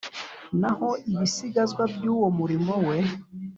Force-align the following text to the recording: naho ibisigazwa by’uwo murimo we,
naho 0.61 0.89
ibisigazwa 1.11 1.83
by’uwo 1.93 2.27
murimo 2.37 2.73
we, 2.87 2.97